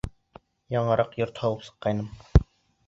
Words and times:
Яңыраҡ 0.75 1.13
йорт 1.21 1.43
һалып 1.45 1.63
сыҡҡайным. 1.69 2.13